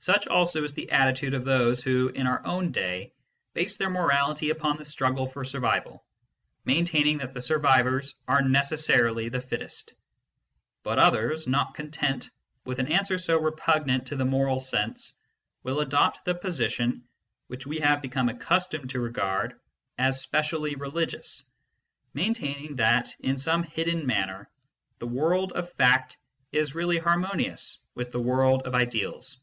[0.00, 3.12] Such also is the attitude of those who, in our own day,
[3.52, 6.02] base their morality upon the struggle for survival,
[6.64, 9.92] main taining that the survivors are necessarily the fittest.
[10.84, 12.30] But others, not content
[12.64, 15.12] with an answer so repugnant to the moral sense,
[15.64, 17.02] will adopt the position
[17.48, 19.60] which we have become accustomed to regard
[19.98, 21.44] as specially religious,
[22.14, 24.48] maintaining that, in some hidden manner,
[25.00, 26.16] the world of fact
[26.52, 29.36] is really harmonious with the world of ideals.